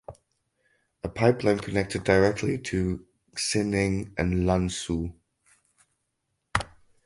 [1.03, 3.05] A pipeline connects it directly to
[3.35, 5.13] Xining and Lanzhou.